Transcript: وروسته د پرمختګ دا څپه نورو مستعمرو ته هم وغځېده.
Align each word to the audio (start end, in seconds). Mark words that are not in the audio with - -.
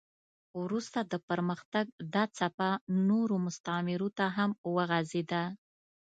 وروسته 0.61 0.99
د 1.11 1.13
پرمختګ 1.29 1.85
دا 2.13 2.23
څپه 2.37 2.69
نورو 3.09 3.35
مستعمرو 3.45 4.09
ته 4.17 4.25
هم 4.37 4.49
وغځېده. 4.75 5.43